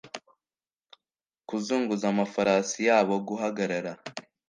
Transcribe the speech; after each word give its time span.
Kuzunguza 1.47 2.05
amafarasi 2.13 2.77
yaboguhagarara 2.87 3.91